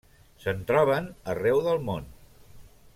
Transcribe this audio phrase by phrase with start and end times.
[0.45, 2.09] Se'n troben arreu del món.